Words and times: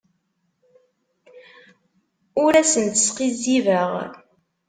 Ur 2.43 2.53
asent-sqizzibeɣ. 2.61 3.89